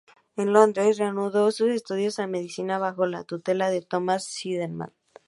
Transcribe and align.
En 0.35 0.51
Londres, 0.51 0.97
reanudó 0.97 1.51
sus 1.51 1.69
estudios 1.69 2.15
de 2.15 2.25
medicina 2.25 2.79
bajo 2.79 3.05
la 3.05 3.23
tutela 3.23 3.69
de 3.69 3.83
Thomas 3.83 4.23
Sydenham. 4.23 4.89